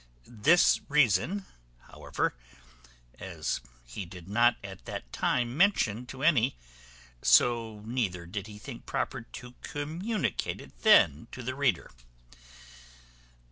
This 0.25 0.81
reason, 0.89 1.45
however, 1.81 2.33
as 3.19 3.61
he 3.85 4.03
did 4.03 4.27
not 4.27 4.55
at 4.63 4.85
that 4.85 5.13
time 5.13 5.55
mention 5.55 6.07
to 6.07 6.23
any, 6.23 6.57
so 7.21 7.83
neither 7.85 8.25
did 8.25 8.47
we 8.47 8.57
think 8.57 8.87
proper 8.87 9.21
to 9.21 9.53
communicate 9.61 10.59
it 10.59 10.81
then 10.81 11.27
to 11.33 11.43
the 11.43 11.53
reader. 11.53 11.91